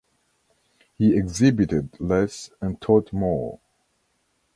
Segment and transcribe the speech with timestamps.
[0.97, 3.59] He exhibited less and taught more.